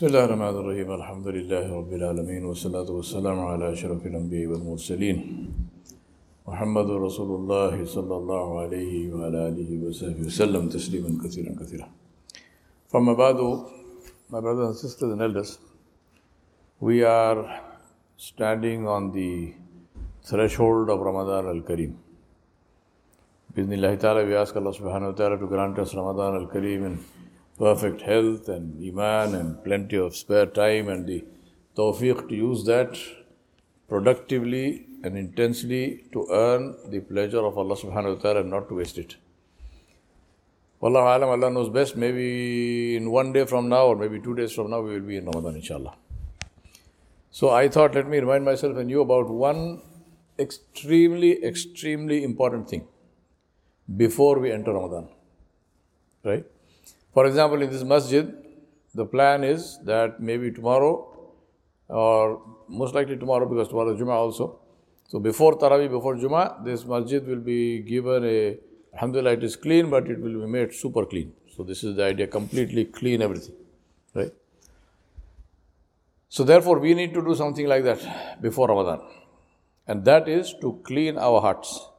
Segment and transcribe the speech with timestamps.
[0.00, 5.18] بسم الله الرحمن الرحيم الحمد لله رب العالمين والصلاة والسلام على أشرف الأنبياء والمرسلين
[6.48, 11.86] محمد رسول الله صلى الله عليه وعلى آله وصحبه وسلم تسليما كثيرا كثيرا
[12.88, 13.68] From Abadu,
[14.30, 15.58] my brothers and sisters and elders,
[16.80, 17.60] we are
[18.16, 19.52] standing on the
[20.22, 21.92] threshold of Ramadan al-Kareem.
[23.54, 26.98] Bismillah ta'ala, we ask Allah subhanahu wa ta'ala to grant us Ramadan al-Kareem in
[27.60, 31.22] perfect health and iman and plenty of spare time and the
[31.76, 32.98] tawfiq to use that
[33.86, 36.62] productively and intensely to earn
[36.92, 39.16] the pleasure of Allah subhanahu wa ta'ala and not to waste it.
[40.82, 41.96] Wallahu alam, Allah knows best.
[41.96, 45.18] Maybe in one day from now or maybe two days from now we will be
[45.18, 45.94] in Ramadan inshallah.
[47.30, 49.82] So I thought let me remind myself and you about one
[50.38, 52.88] extremely, extremely important thing
[54.04, 55.08] before we enter Ramadan.
[56.24, 56.46] Right?
[57.12, 58.32] For example, in this masjid,
[58.94, 61.32] the plan is that maybe tomorrow,
[61.88, 64.60] or most likely tomorrow because tomorrow is Jummah also.
[65.08, 68.58] So before Taraweeh, before Jummah, this masjid will be given a,
[68.94, 71.32] alhamdulillah, it is clean, but it will be made super clean.
[71.56, 73.56] So this is the idea, completely clean everything,
[74.14, 74.32] right?
[76.28, 79.00] So therefore, we need to do something like that before Ramadan.
[79.88, 81.89] And that is to clean our hearts.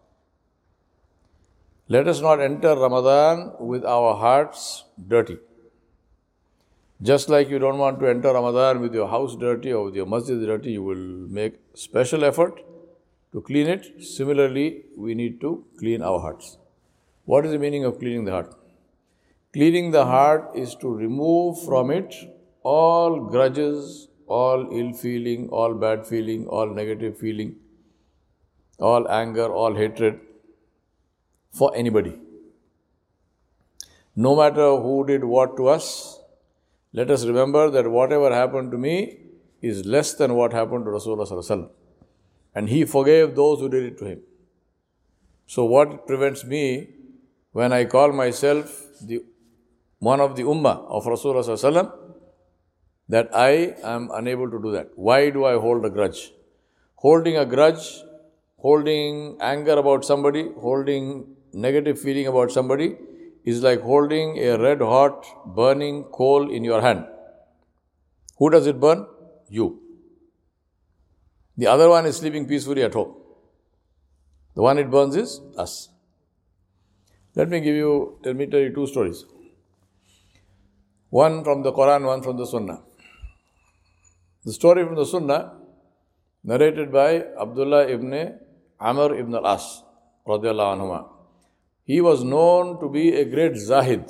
[1.94, 5.38] Let us not enter Ramadan with our hearts dirty.
[7.02, 10.06] Just like you don't want to enter Ramadan with your house dirty or with your
[10.06, 12.62] masjid dirty, you will make special effort
[13.34, 14.02] to clean it.
[14.02, 16.58] Similarly, we need to clean our hearts.
[17.26, 18.56] What is the meaning of cleaning the heart?
[19.52, 22.16] Cleaning the heart is to remove from it
[22.64, 27.56] all grudges, all ill feeling, all bad feeling, all negative feeling,
[28.80, 30.22] all anger, all hatred
[31.52, 32.20] for anybody.
[34.16, 36.20] No matter who did what to us,
[36.94, 39.18] let us remember that whatever happened to me
[39.62, 41.70] is less than what happened to Rasulullah.
[42.54, 44.22] And he forgave those who did it to him.
[45.48, 46.90] So, what prevents me
[47.52, 49.24] when I call myself the
[50.00, 51.94] one of the ummah of Rasulullah
[53.08, 54.90] that I am unable to do that?
[54.96, 56.34] Why do I hold a grudge?
[56.96, 58.04] Holding a grudge,
[58.58, 62.96] holding anger about somebody, holding negative feeling about somebody
[63.44, 65.26] is like holding a red hot
[65.56, 67.06] burning coal in your hand.
[68.38, 69.06] Who does it burn?
[69.50, 69.80] You.
[71.58, 73.16] The other one is sleeping peacefully at home.
[74.56, 75.90] The one it burns is us.
[77.36, 79.26] Let me give you, let me tell you two stories.
[81.10, 82.82] One from the Quran, one from the Sunnah.
[84.46, 85.54] The story from the Sunnah,
[86.44, 88.40] narrated by Abdullah ibn
[88.80, 89.84] Amr ibn al-As,
[90.28, 91.21] radiallahu anhumah.
[91.92, 94.06] He was known to be a great Zahid,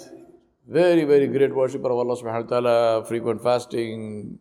[0.67, 4.37] very, very great worshipper of Allah subhanahu wa ta'ala, frequent fasting,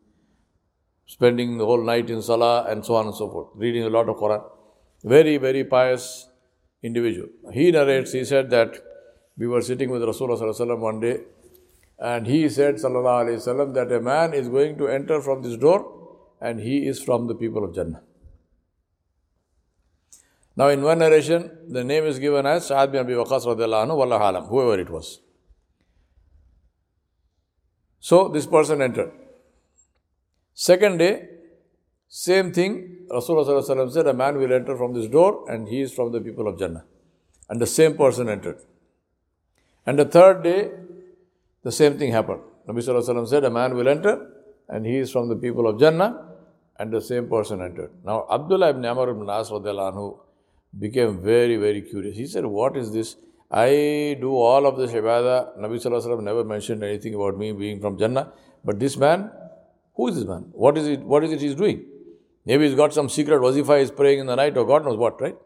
[1.06, 4.10] spending the whole night in Salah, and so on and so forth, reading a lot
[4.10, 4.42] of Quran.
[5.04, 6.28] Very, very pious
[6.82, 7.30] individual.
[7.50, 8.76] He narrates, he said that
[9.38, 11.16] we were sitting with Rasulullah one day,
[11.98, 15.56] and he said, Sallallahu Alaihi Wasallam, that a man is going to enter from this
[15.56, 15.80] door,
[16.42, 18.02] and he is from the people of Jannah.
[20.60, 24.78] Now, in one narration, the name is given as Sa'ad bin Abi Waqas anhu, whoever
[24.78, 25.20] it was.
[27.98, 29.10] So, this person entered.
[30.52, 31.28] Second day,
[32.08, 36.12] same thing, Rasulullah said, a man will enter from this door and he is from
[36.12, 36.84] the people of Jannah.
[37.48, 38.58] And the same person entered.
[39.86, 40.72] And the third day,
[41.62, 42.42] the same thing happened.
[42.68, 44.30] Nabi said, a man will enter
[44.68, 46.36] and he is from the people of Jannah
[46.78, 47.92] and the same person entered.
[48.04, 50.18] Now, Abdullah ibn Amr ibn As anhu,
[50.78, 52.16] became very, very curious.
[52.16, 53.16] He said, What is this?
[53.50, 55.58] I do all of this ibadah.
[55.58, 58.32] Nabi Sallallahu never mentioned anything about me being from Jannah.
[58.64, 59.30] But this man,
[59.94, 60.50] who is this man?
[60.52, 61.84] What is it, what is it he's doing?
[62.46, 65.20] Maybe he's got some secret wazifa, he's praying in the night, or God knows what,
[65.20, 65.36] right?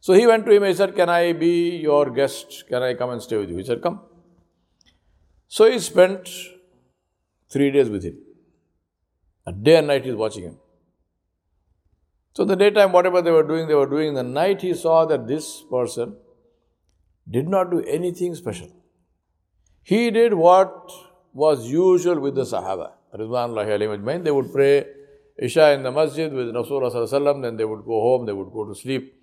[0.00, 2.64] So he went to him and he said, Can I be your guest?
[2.68, 3.56] Can I come and stay with you?
[3.56, 4.00] He said, Come.
[5.46, 6.28] So he spent
[7.48, 8.18] three days with him.
[9.46, 10.58] A day and night he's watching him.
[12.34, 14.08] So, in the daytime, whatever they were doing, they were doing.
[14.08, 16.16] In the night, he saw that this person
[17.30, 18.68] did not do anything special.
[19.82, 20.90] He did what
[21.32, 22.92] was usual with the Sahaba.
[24.24, 24.86] They would pray
[25.38, 28.74] Isha in the masjid with Rasulullah, then they would go home, they would go to
[28.74, 29.14] sleep.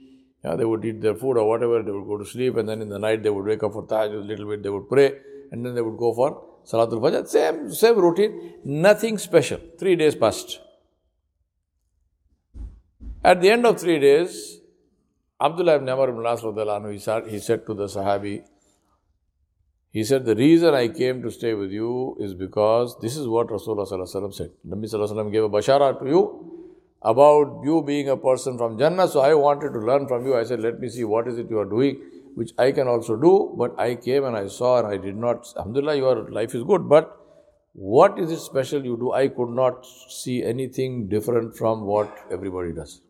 [0.44, 2.81] Yeah, they would eat their food or whatever, they would go to sleep, and then
[2.81, 5.14] in the night they would wake up for tahajjud a little bit, they would pray,
[5.52, 7.28] and then they would go for Salatul Fajr.
[7.28, 9.60] Same, same routine, nothing special.
[9.78, 10.60] Three days passed.
[13.23, 14.59] At the end of three days,
[15.39, 16.41] Abdullah ibn Amr ibn As
[17.29, 18.44] he said to the Sahabi,
[19.91, 23.50] He said, The reason I came to stay with you is because this is what
[23.50, 23.88] Rasulullah
[24.33, 24.50] said.
[24.68, 26.21] Nabi Sallallahu Alaihi Wasallam gave a bashara to you
[27.03, 29.07] about you being a person from Jannah.
[29.07, 30.35] So I wanted to learn from you.
[30.35, 32.01] I said, Let me see what is it you are doing,
[32.33, 33.53] which I can also do.
[33.56, 35.47] But I came and I saw and I did not.
[35.57, 36.89] Alhamdulillah, your life is good.
[36.89, 37.15] But
[37.73, 39.12] what is it special you do?
[39.12, 43.01] I could not see anything different from what everybody does.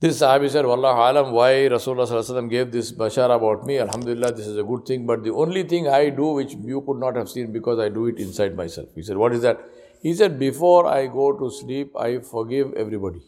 [0.00, 3.78] This Sahabi said, Wallahu alam, why Rasulullah gave this bashar about me.
[3.78, 5.06] Alhamdulillah, this is a good thing.
[5.06, 8.06] But the only thing I do which you could not have seen because I do
[8.06, 8.86] it inside myself.
[8.94, 9.58] He said, What is that?
[10.00, 13.22] He said, Before I go to sleep, I forgive everybody.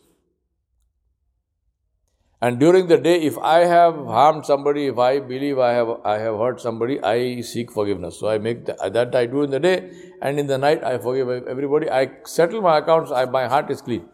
[2.40, 6.18] And during the day, if I have harmed somebody, if I believe I have I
[6.18, 8.20] have hurt somebody, I seek forgiveness.
[8.20, 9.90] So I make the, that I do in the day,
[10.22, 11.90] and in the night I forgive everybody.
[11.90, 13.10] I settle my accounts.
[13.10, 14.08] I, my heart is clean.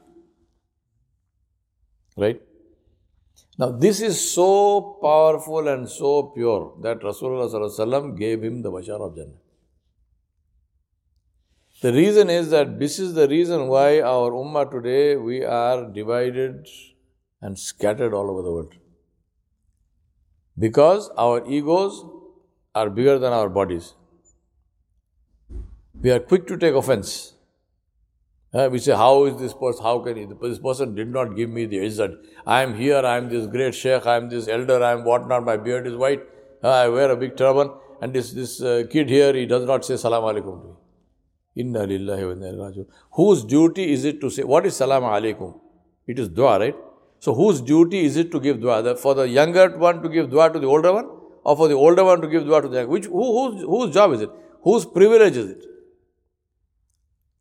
[2.17, 2.41] Right?
[3.59, 9.15] Now, this is so powerful and so pure that Rasulullah gave him the Bashar of
[9.17, 9.41] Jannah.
[11.83, 16.67] The reason is that this is the reason why our Ummah today we are divided
[17.43, 18.75] and scattered all over the world.
[20.59, 22.05] Because our egos
[22.75, 23.95] are bigger than our bodies.
[26.01, 27.36] We are quick to take offense.
[28.54, 31.50] Uh, we say, how is this person, how can he, this person did not give
[31.50, 32.16] me the izzat.
[32.46, 35.44] I am here, I am this great sheikh, I am this elder, I am whatnot,
[35.44, 36.22] my beard is white,
[36.62, 37.70] uh, I wear a big turban,
[38.00, 40.75] and this, this uh, kid here, he does not say salam alaikum to me.
[41.56, 45.58] Inna lillahi wa inna ilaihi Whose duty is it to say, what is salam alaikum?
[46.06, 46.76] It is dua, right?
[47.19, 48.96] So whose duty is it to give dua?
[48.96, 51.08] For the younger one to give dua to the older one?
[51.43, 52.90] Or for the older one to give dua to the younger?
[52.90, 54.31] Which, who, whose, whose job is it?
[54.62, 55.64] Whose privilege is it?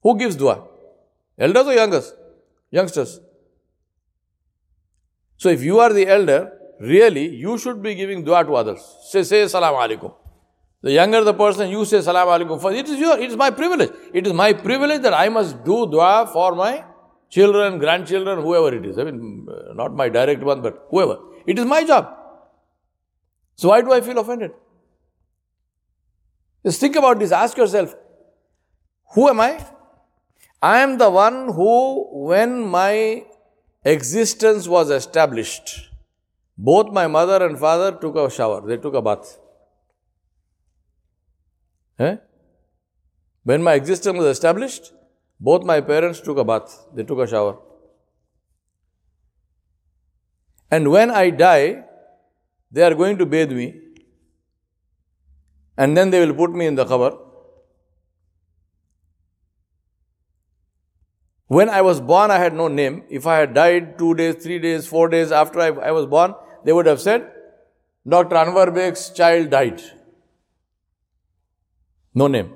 [0.02, 0.64] Who gives dua?
[1.38, 2.14] Elders or youngers?
[2.72, 3.20] Youngsters.
[5.38, 8.82] So if you are the elder, really you should be giving dua to others.
[9.10, 10.14] Say, say salam alaikum.
[10.82, 12.62] The younger the person, you say salam alaikum.
[12.62, 13.92] For it is your, it is my privilege.
[14.14, 16.86] It is my privilege that I must do dua for my
[17.30, 18.98] children, grandchildren, whoever it is.
[18.98, 21.18] I mean, uh, not my direct one, but whoever.
[21.46, 22.16] It is my job.
[23.56, 24.52] So why do I feel offended?
[26.66, 27.32] Just think about this.
[27.32, 27.96] Ask yourself,
[29.14, 29.66] who am I?
[30.68, 31.74] I am the one who,
[32.28, 33.24] when my
[33.84, 35.74] existence was established,
[36.58, 39.38] both my mother and father took a shower, they took a bath.
[42.00, 42.16] Eh?
[43.44, 44.92] When my existence was established,
[45.40, 47.58] both my parents took a bath, they took a shower.
[50.72, 51.84] And when I die,
[52.72, 53.68] they are going to bathe me,
[55.78, 57.12] and then they will put me in the cover.
[61.48, 63.04] When I was born, I had no name.
[63.10, 66.34] If I had died two days, three days, four days after I, I was born,
[66.64, 67.32] they would have said,
[68.08, 68.36] Dr.
[68.36, 69.82] Anwar Baig's child died.
[72.14, 72.54] No name.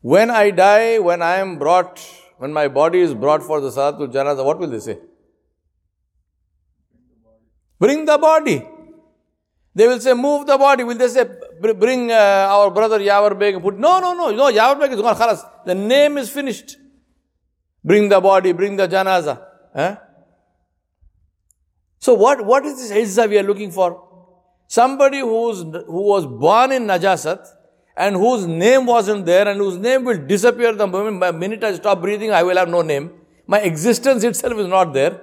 [0.00, 2.00] When I die, when I am brought,
[2.38, 4.98] when my body is brought for the Salatul Janazah, what will they say?
[7.78, 8.66] Bring the body.
[9.74, 10.82] They will say, move the body.
[10.82, 11.24] Will they say,
[11.60, 13.54] bring uh, our brother Yawar Baig?
[13.54, 15.14] And put, no, no, no, no, Yawar Baig is gone.
[15.14, 15.48] Khalas.
[15.66, 16.76] The name is finished.
[17.88, 19.40] Bring the body, bring the janaza.
[19.74, 19.94] Eh?
[21.98, 23.88] So what, what is this izzah we are looking for?
[24.66, 27.48] Somebody who's, who was born in Najasat
[27.96, 30.86] and whose name wasn't there and whose name will disappear the
[31.32, 33.10] minute I stop breathing, I will have no name.
[33.46, 35.22] My existence itself is not there.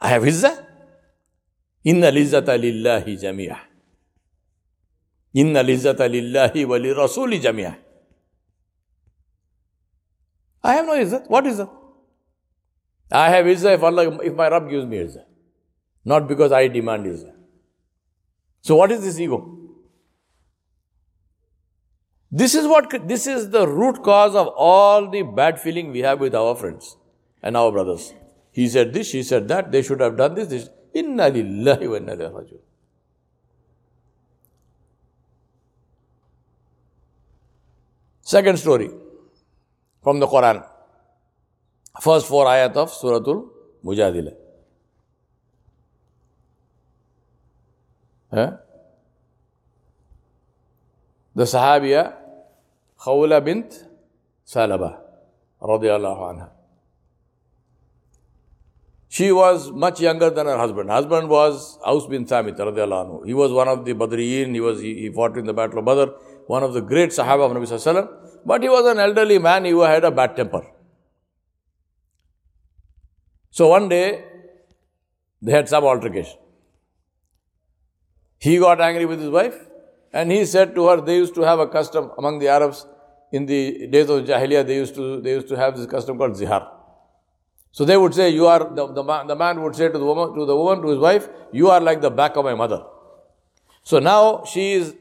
[0.00, 0.66] I have izzah.
[1.82, 3.58] Inna lizzata lillahi jamiyah.
[5.34, 7.89] Inna lizzata lillahi wa li rasuli jamiyah.
[10.62, 11.28] I have no izzat.
[11.28, 11.70] What izzat?
[13.10, 15.24] I have izzat if Allah, if my Rabb gives me izzat.
[16.04, 17.34] Not because I demand izzat.
[18.62, 19.56] So what is this ego?
[22.30, 26.20] This is what, this is the root cause of all the bad feeling we have
[26.20, 26.96] with our friends
[27.42, 28.14] and our brothers.
[28.52, 30.68] He said this, she said that, they should have done this, this.
[30.92, 32.58] Inna lillahi wa inna ilayhi
[38.22, 38.90] Second story
[40.02, 40.64] from the Quran.
[42.00, 43.48] First four ayat of Suratul
[43.84, 44.34] Mujadila.
[48.32, 48.56] Huh?
[51.34, 52.14] The Sahabiya
[52.98, 53.84] Khawla bint
[54.46, 55.00] Salaba
[55.60, 56.50] radiallahu anha.
[59.08, 60.88] She was much younger than her husband.
[60.88, 63.26] Husband was Aus bin Samit radiallahu anhu.
[63.26, 64.54] He was one of the Badriyin.
[64.54, 66.12] He was he, he fought in the Battle of Badr.
[66.46, 68.08] One of the great Sahaba of Nabi Sallallahu.
[68.44, 70.66] But he was an elderly man, he had a bad temper.
[73.50, 74.24] So one day,
[75.42, 76.38] they had some altercation.
[78.38, 79.68] He got angry with his wife
[80.12, 82.86] and he said to her, they used to have a custom among the Arabs
[83.32, 86.32] in the days of Jahiliyyah, they used to, they used to have this custom called
[86.32, 86.68] zihar.
[87.72, 90.04] So they would say, you are, the, the, man, the man would say to the
[90.04, 92.82] woman, to the woman, to his wife, you are like the back of my mother.
[93.84, 94.96] So now she is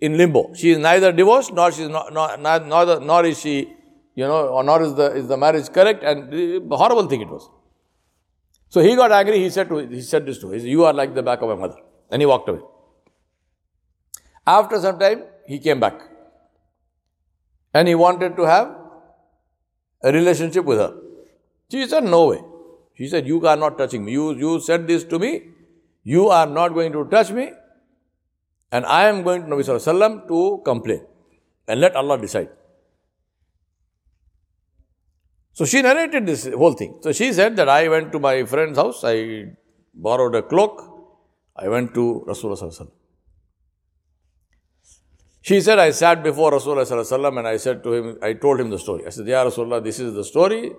[0.00, 0.52] in limbo.
[0.54, 3.72] She is neither divorced nor she is not, nor, nor is she,
[4.14, 7.48] you know, or nor is the, is the marriage correct and horrible thing it was.
[8.68, 9.38] So he got angry.
[9.38, 11.54] He said to, he said this to her, you are like the back of my
[11.54, 11.76] mother.
[12.10, 12.60] And he walked away.
[14.46, 16.00] After some time, he came back.
[17.74, 18.76] And he wanted to have
[20.02, 20.94] a relationship with her.
[21.70, 22.40] She said, no way.
[22.94, 24.12] She said, you are not touching me.
[24.12, 25.48] You, you said this to me.
[26.02, 27.52] You are not going to touch me.
[28.72, 31.04] And I am going to Nabi Sallallahu to complain.
[31.66, 32.50] And let Allah decide.
[35.52, 36.98] So she narrated this whole thing.
[37.02, 39.46] So she said that I went to my friend's house, I
[39.92, 40.80] borrowed a cloak,
[41.56, 42.90] I went to Rasulullah.
[45.42, 48.78] She said, I sat before Rasulullah and I said to him, I told him the
[48.78, 49.06] story.
[49.06, 50.72] I said, Ya Rasulullah, this is the story.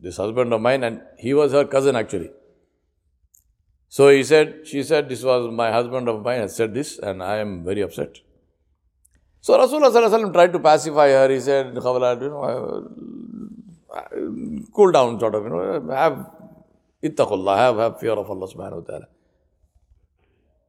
[0.00, 2.30] This husband of mine, and he was her cousin actually.
[3.96, 7.22] So he said, she said, this was my husband of mine has said this, and
[7.22, 8.20] I am very upset.
[9.42, 11.28] So Rasulullah tried to pacify her.
[11.28, 12.88] He said, you know,
[13.92, 14.00] uh,
[14.72, 16.30] cool down, sort of, you know, have
[17.02, 19.08] ittaqullah, have, have fear of Allah subhanahu wa ta'ala.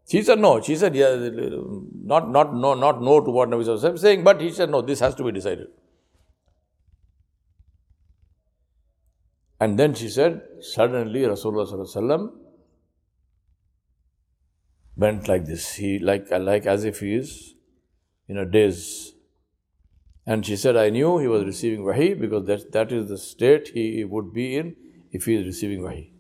[0.10, 0.60] She said no.
[0.60, 4.52] She said, yeah, not, not, no, not no to what Nabi was saying, but he
[4.52, 5.68] said, no, this has to be decided.
[9.62, 12.30] And then she said, suddenly Rasulullah
[15.04, 15.74] went like this.
[15.84, 17.34] He like like as if he is
[18.28, 18.86] in a daze.
[20.26, 23.72] And she said, I knew he was receiving wahi because that, that is the state
[23.74, 24.76] he would be in
[25.12, 26.12] if he is receiving wahi.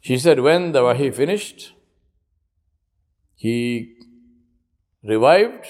[0.00, 1.72] She said, when the wahi finished,
[3.36, 3.54] he
[5.04, 5.66] revived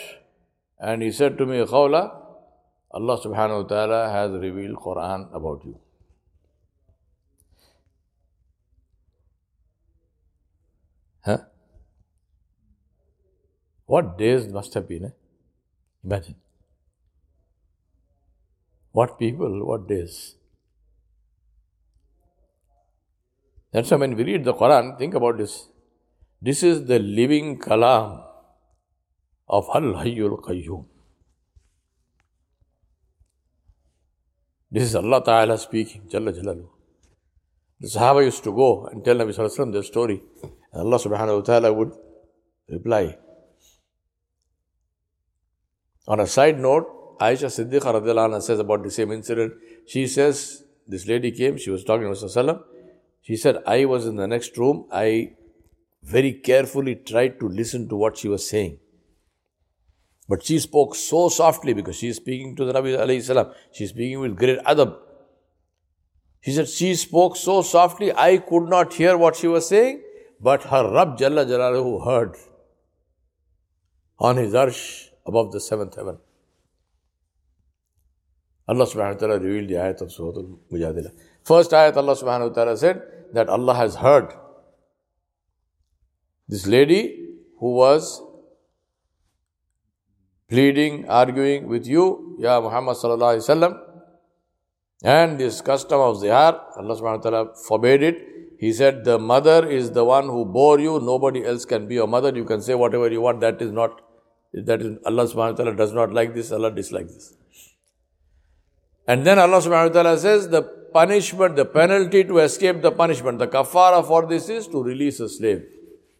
[0.78, 2.02] and he said to me, Khawla,
[2.90, 5.78] Allah subhanahu wa ta'ala has revealed Quran about you.
[11.24, 11.38] Huh?
[13.86, 15.10] What days must have been, eh?
[16.04, 16.36] Imagine.
[18.92, 20.36] What people, what days.
[23.72, 25.68] That's why when we read the Quran, think about this.
[26.40, 28.22] This is the living kalam
[29.48, 30.86] of Al Hayyul Qayyum.
[34.70, 36.68] This is Allah Ta'ala speaking, Jalla Jalalu.
[37.80, 40.22] The Sahaba used to go and tell Nabi Sallallahu their story.
[40.72, 41.92] And Allah Subhanahu wa Ta'ala would
[42.68, 43.16] reply.
[46.06, 49.54] On a side note, Aisha Siddiqa says about the same incident.
[49.86, 52.62] She says, this lady came, she was talking to Rasulullah.
[53.22, 54.86] She said, I was in the next room.
[54.92, 55.32] I
[56.02, 58.78] very carefully tried to listen to what she was saying.
[60.28, 63.52] But she spoke so softly because she is speaking to the Nabi alayhi salam.
[63.72, 64.96] She is speaking with great adab.
[66.42, 70.02] She said, she spoke so softly, I could not hear what she was saying,
[70.40, 72.36] but her Rabb Jalla Jalaluhu heard
[74.18, 76.18] on his arsh above the seventh heaven.
[78.66, 81.10] Allah subhanahu wa ta'ala revealed the ayat of Surah Al-Mujadila.
[81.44, 83.02] First ayat Allah subhanahu wa ta'ala said
[83.32, 84.32] that Allah has heard
[86.48, 87.28] this lady
[87.58, 88.22] who was
[90.48, 93.80] pleading, arguing with you, Ya Muhammad sallallahu alayhi wasallam,
[95.02, 98.18] and this custom of zihar, Allah subhanahu wa ta'ala forbade it.
[98.58, 102.06] He said, the mother is the one who bore you, nobody else can be your
[102.06, 102.34] mother.
[102.34, 104.00] You can say whatever you want, that is not,
[104.54, 107.34] that is, Allah subhanahu wa ta'ala does not like this, Allah dislikes this.
[109.06, 113.38] And then Allah subhanahu wa ta'ala says the punishment, the penalty to escape the punishment,
[113.38, 115.64] the kafara for this is to release a slave.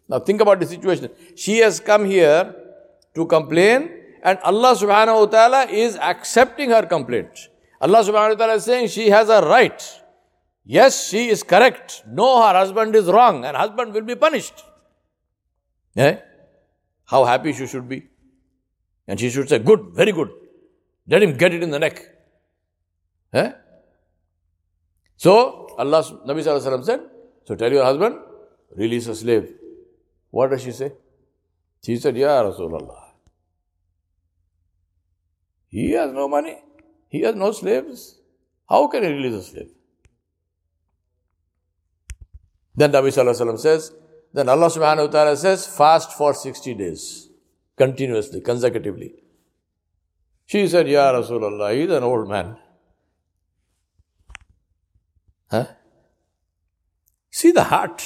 [0.07, 1.09] Now think about the situation.
[1.35, 2.53] She has come here
[3.15, 3.89] to complain
[4.21, 7.49] and Allah subhanahu wa ta'ala is accepting her complaint.
[7.79, 9.81] Allah subhanahu wa ta'ala is saying she has a right.
[10.65, 12.03] Yes, she is correct.
[12.07, 14.63] No, her husband is wrong and husband will be punished.
[15.93, 16.19] Yeah?
[17.05, 18.09] How happy she should be.
[19.07, 20.29] And she should say, good, very good.
[21.07, 22.01] Let him get it in the neck.
[23.33, 23.51] Eh?
[25.17, 27.01] So, Allah, Nabi Sallallahu said,
[27.45, 28.17] so tell your husband,
[28.75, 29.53] release a slave.
[30.31, 30.91] What does she say?
[31.83, 33.11] She said, Ya Rasulullah.
[35.69, 36.57] He has no money.
[37.09, 38.19] He has no slaves.
[38.67, 39.69] How can he release a slave?
[42.75, 43.93] Then Nabi Sallallahu says,
[44.33, 47.24] then Allah subhanahu wa ta'ala says, fast for 60 days.
[47.77, 49.13] Continuously, consecutively.
[50.45, 52.57] She said, Ya Rasulullah, he's an old man.
[55.49, 55.65] Huh?
[57.31, 58.03] See the heart.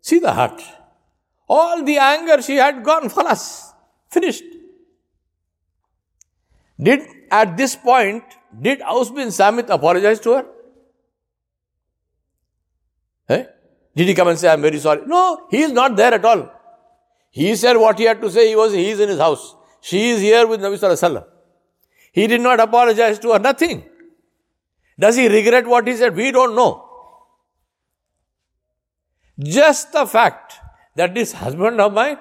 [0.00, 0.62] See the heart.
[1.48, 3.72] All the anger she had gone, for us,
[4.10, 4.44] finished.
[6.78, 8.24] Did at this point,
[8.60, 10.46] did Aus bin Samit apologize to her?
[13.96, 15.00] Did he come and say, I'm very sorry?
[15.06, 16.52] No, he is not there at all.
[17.36, 19.54] He said what he had to say, he was he is in his house.
[19.82, 21.26] She is here with Nabi Sallallahu Alaihi.
[22.10, 23.84] He did not apologize to her, nothing.
[24.98, 26.16] Does he regret what he said?
[26.16, 26.70] We don't know.
[29.38, 30.54] Just the fact
[30.94, 32.16] that this husband of mine,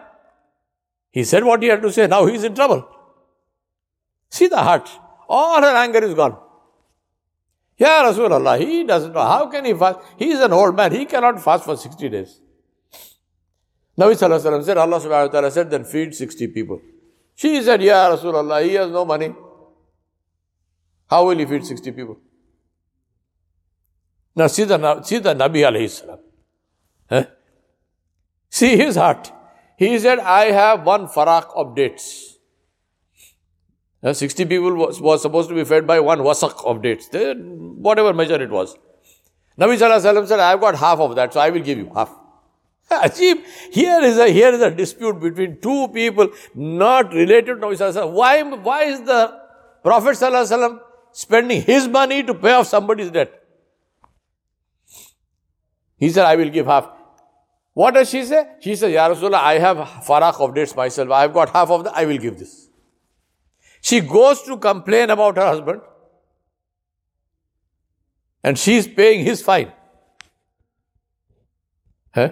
[1.11, 2.85] he said what he had to say, now he is in trouble.
[4.29, 4.89] See the heart.
[5.29, 6.37] All her anger is gone.
[7.77, 9.21] Yeah, Rasulullah, he doesn't know.
[9.21, 9.99] How can he fast?
[10.17, 10.91] He is an old man.
[10.91, 12.41] He cannot fast for 60 days.
[13.97, 16.81] Nabi said, Allah subhanahu wa ta'ala said, then feed 60 people.
[17.35, 19.33] She said, Yeah, Rasulullah, he has no money.
[21.09, 22.17] How will he feed 60 people?
[24.35, 26.19] Now see the, see the Nabi alayhi salam.
[27.09, 27.23] Eh?
[28.49, 29.31] See his heart.
[29.77, 32.37] He said, I have one farak of dates.
[34.13, 38.13] 60 people was, was supposed to be fed by one wasak of dates, they, whatever
[38.13, 38.77] measure it was.
[39.57, 42.15] Nabi Sallallahu said, I've got half of that, so I will give you half.
[42.91, 48.11] Ajib, here is a here is a dispute between two people not related to Sallallahu
[48.11, 49.39] Why, why is the
[49.81, 50.79] Prophet Sallallahu
[51.11, 53.41] spending his money to pay off somebody's debt?
[55.97, 56.89] He said, I will give half.
[57.73, 58.47] What does she say?
[58.61, 61.09] She says, Ya Rasulullah, I have farak of dates myself.
[61.09, 62.69] I have got half of the, I will give this.
[63.81, 65.81] She goes to complain about her husband.
[68.43, 69.71] And she is paying his fine.
[72.13, 72.29] Huh?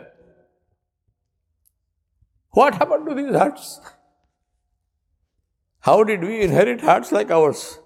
[2.54, 3.82] What happened to these hearts?
[5.80, 7.80] How did we inherit hearts like ours?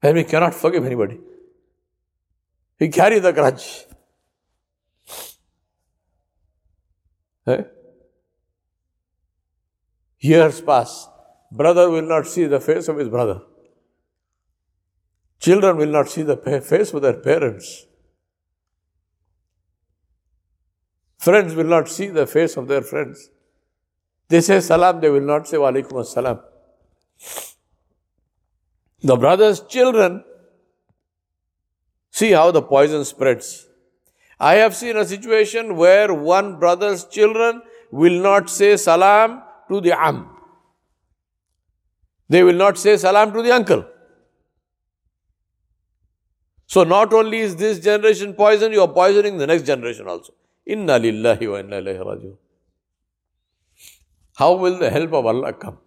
[0.00, 1.20] When we cannot forgive anybody.
[2.80, 3.84] We carry the grudge.
[7.46, 7.62] Eh?
[10.20, 11.08] Years pass.
[11.52, 13.40] Brother will not see the face of his brother.
[15.38, 17.86] Children will not see the face of their parents.
[21.26, 23.30] Friends will not see the face of their friends.
[24.28, 26.40] They say salam, they will not say wa alaikum salam.
[29.10, 30.24] The brother's children
[32.16, 33.66] See how the poison spreads.
[34.40, 37.60] I have seen a situation where one brother's children
[37.90, 40.22] will not say salam to the am.
[42.30, 43.84] They will not say salam to the uncle.
[46.66, 50.32] So not only is this generation poisoned, you are poisoning the next generation also.
[50.66, 52.36] Inna lillahi wa inna ilaihi raji'un.
[54.36, 55.78] How will the help of Allah come?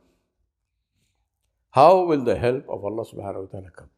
[1.71, 3.89] How will the help of Allah subhanahu wa ta'ala come?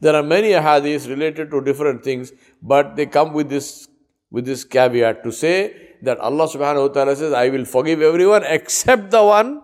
[0.00, 3.88] There are many hadiths related to different things, but they come with this
[4.32, 5.56] with this caveat to say
[6.02, 9.62] that Allah subhanahu wa ta'ala says, I will forgive everyone except the one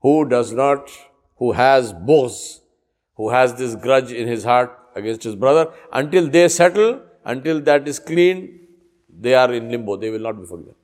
[0.00, 0.90] who does not,
[1.36, 2.60] who has both,
[3.16, 5.72] who has this grudge in his heart against his brother.
[5.92, 8.66] Until they settle, until that is clean,
[9.08, 9.96] they are in limbo.
[9.96, 10.74] They will not be forgiven.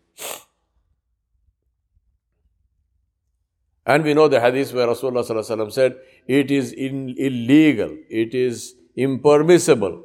[3.86, 5.96] And we know the hadith where Rasulullah said,
[6.26, 10.04] it is in, illegal, it is impermissible,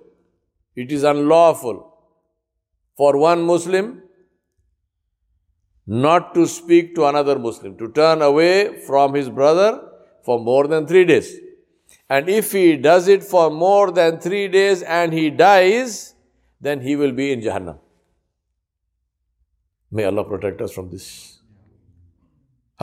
[0.74, 1.94] it is unlawful
[2.96, 4.04] for one Muslim
[5.86, 9.82] not to speak to another Muslim, to turn away from his brother
[10.24, 11.36] for more than three days.
[12.10, 16.13] And if he does it for more than three days and he dies,
[16.64, 17.80] then he will be in Jahannam.
[19.92, 21.08] May Allah protect us from this.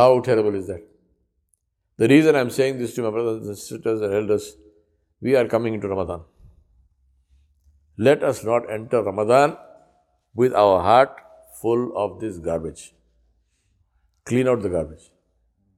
[0.01, 0.83] How terrible is that?
[1.97, 4.57] The reason I'm saying this to my brothers and sisters and elders,
[5.21, 6.23] we are coming into Ramadan.
[7.99, 9.57] Let us not enter Ramadan
[10.35, 11.21] with our heart
[11.61, 12.95] full of this garbage.
[14.25, 15.11] Clean out the garbage.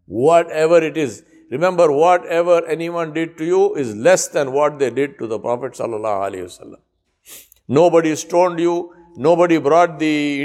[0.06, 5.18] Whatever it is, remember whatever anyone did to you is less than what they did
[5.18, 5.74] to the Prophet
[7.68, 10.42] Nobody stoned you, nobody brought the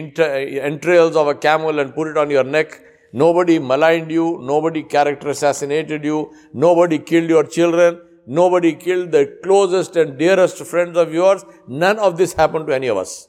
[0.61, 2.81] entrails of a camel and put it on your neck.
[3.13, 9.95] Nobody maligned you, nobody character assassinated you, nobody killed your children, nobody killed the closest
[9.95, 11.43] and dearest friends of yours.
[11.67, 13.27] None of this happened to any of us.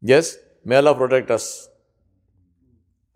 [0.00, 1.68] Yes, may Allah protect us.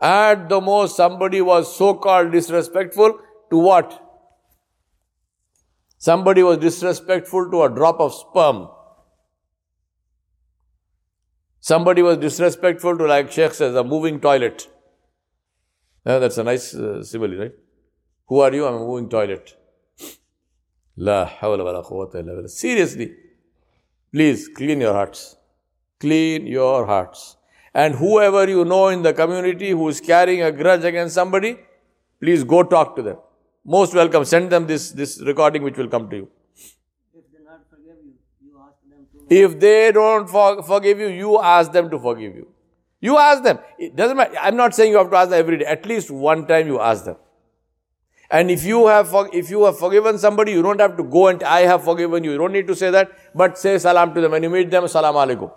[0.01, 3.18] At the most, somebody was so called disrespectful
[3.51, 4.05] to what?
[5.96, 8.68] Somebody was disrespectful to a drop of sperm.
[11.68, 14.68] Somebody was disrespectful to, like Sheikh says, a moving toilet.
[16.04, 17.52] That's a nice uh, simile, right?
[18.28, 18.66] Who are you?
[18.66, 19.54] I'm a moving toilet.
[21.09, 22.48] La hawla wa la quwwata illa billah.
[22.48, 23.09] Seriously.
[24.14, 25.37] Please clean your hearts.
[26.00, 27.37] Clean your hearts.
[27.74, 31.52] And whoever you know in the community who is carrying a grudge against somebody,
[32.22, 33.18] please go talk to them.
[33.76, 34.24] Most welcome.
[34.24, 36.28] Send them this, this recording which will come to you.
[37.14, 39.17] If they not forgive you, you ask them to.
[39.30, 42.48] If they don't for, forgive you, you ask them to forgive you.
[43.00, 43.58] You ask them.
[43.78, 44.36] It doesn't matter.
[44.40, 45.64] I'm not saying you have to ask them every day.
[45.64, 47.16] At least one time you ask them.
[48.30, 51.42] And if you have if you have forgiven somebody, you don't have to go and
[51.42, 52.32] I have forgiven you.
[52.32, 54.32] You don't need to say that, but say salam to them.
[54.32, 55.50] When you meet them, salam alaikum.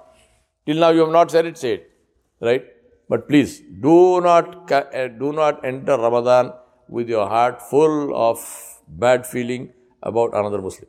[0.65, 1.91] Till now you have not said it, say it.
[2.39, 2.65] Right?
[3.09, 6.53] But please, do not uh, do not enter Ramadan
[6.87, 8.39] with your heart full of
[8.87, 10.87] bad feeling about another Muslim.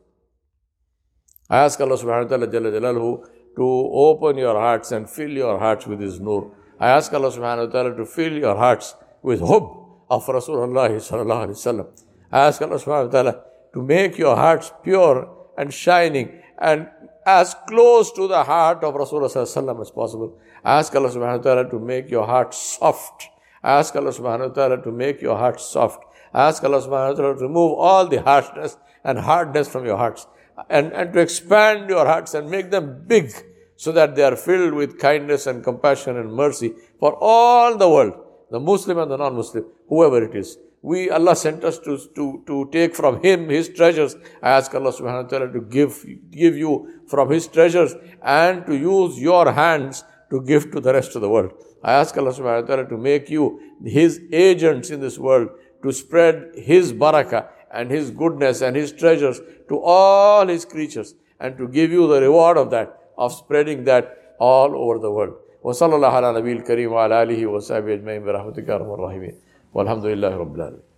[1.52, 6.00] I ask Allah subhanahu wa ta'ala to open your hearts and fill your hearts with
[6.00, 6.50] His nur.
[6.80, 11.48] I ask Allah subhanahu wa ta'ala to fill your hearts with hope of Rasulullah sallallahu
[11.48, 11.88] alaihi wasallam.
[12.32, 16.88] I ask Allah subhanahu wa ta'ala to make your hearts pure and shining and
[17.26, 20.38] as close to the heart of Rasulullah as possible.
[20.64, 23.28] I ask Allah subhanahu wa ta'ala to make your heart soft.
[23.62, 26.02] I ask Allah subhanahu wa ta'ala to make your heart soft.
[26.32, 29.96] I ask Allah subhanahu wa ta'ala to remove all the harshness and hardness from your
[29.96, 30.26] hearts
[30.68, 33.32] and, and to expand your hearts and make them big
[33.76, 38.14] so that they are filled with kindness and compassion and mercy for all the world,
[38.50, 40.58] the Muslim and the non-Muslim, whoever it is.
[40.82, 44.16] We, Allah sent us to, to, to take from Him His treasures.
[44.42, 48.76] I ask Allah subhanahu wa ta'ala to give, give you from His treasures and to
[48.76, 51.52] use your hands to give to the rest of the world.
[51.84, 55.50] I ask Allah subhanahu wa ta'ala to make you His agents in this world
[55.84, 61.57] to spread His barakah and His goodness and His treasures to all His creatures and
[61.57, 65.35] to give you the reward of that, of spreading that all over the world.
[65.63, 69.35] وصلى الله على نبي الكريم وعلى آله وصحبه أجمعين برحمتك يا أرحم الراحمين
[69.73, 70.90] والحمد لله رب العالمين